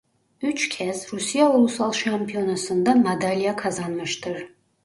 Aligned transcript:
Üç 0.41 0.69
kez 0.69 1.07
Rusya 1.13 1.49
ulusal 1.49 1.91
şampiyonasında 1.91 2.95
madalya 2.95 3.55
kazanmıştır. 3.55 4.47